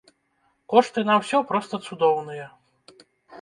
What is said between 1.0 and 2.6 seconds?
на ўсё проста цудоўныя.